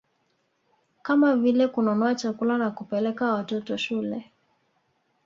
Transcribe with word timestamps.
Kama 1.01 1.35
vile 1.35 1.67
kununua 1.67 2.15
chakula 2.15 2.57
na 2.57 2.71
kupeleka 2.71 3.33
watoto 3.33 3.77
shule 3.77 4.31